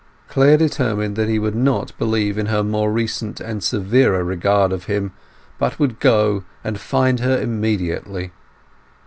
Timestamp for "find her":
6.79-7.39